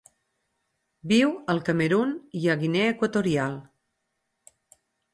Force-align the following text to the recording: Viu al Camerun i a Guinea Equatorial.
Viu 1.11 1.35
al 1.55 1.61
Camerun 1.69 2.15
i 2.41 2.51
a 2.55 2.57
Guinea 2.65 2.91
Equatorial. 2.97 3.63